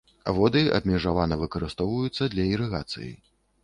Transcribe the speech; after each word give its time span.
Воды 0.37 0.63
абмежавана 0.77 1.39
выкарыстоўваюцца 1.43 2.23
для 2.37 2.51
ірыгацыі. 2.57 3.11